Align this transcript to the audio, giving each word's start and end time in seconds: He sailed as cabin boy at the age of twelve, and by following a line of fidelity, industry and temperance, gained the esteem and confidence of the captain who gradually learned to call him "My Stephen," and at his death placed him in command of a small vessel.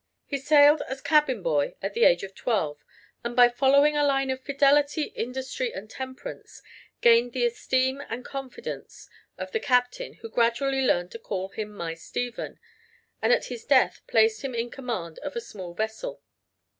He 0.25 0.39
sailed 0.39 0.81
as 0.87 0.99
cabin 0.99 1.43
boy 1.43 1.75
at 1.79 1.93
the 1.93 2.05
age 2.05 2.23
of 2.23 2.33
twelve, 2.33 2.83
and 3.23 3.35
by 3.35 3.49
following 3.49 3.95
a 3.95 4.03
line 4.03 4.31
of 4.31 4.41
fidelity, 4.41 5.03
industry 5.13 5.71
and 5.75 5.87
temperance, 5.91 6.63
gained 7.01 7.33
the 7.33 7.45
esteem 7.45 8.01
and 8.09 8.25
confidence 8.25 9.07
of 9.37 9.51
the 9.51 9.59
captain 9.59 10.13
who 10.15 10.29
gradually 10.31 10.81
learned 10.81 11.11
to 11.11 11.19
call 11.19 11.49
him 11.49 11.71
"My 11.71 11.93
Stephen," 11.93 12.59
and 13.21 13.31
at 13.31 13.45
his 13.45 13.63
death 13.63 14.01
placed 14.07 14.41
him 14.41 14.55
in 14.55 14.71
command 14.71 15.19
of 15.19 15.35
a 15.35 15.39
small 15.39 15.75
vessel. 15.75 16.23